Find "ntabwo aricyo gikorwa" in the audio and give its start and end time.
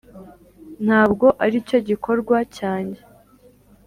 0.85-2.37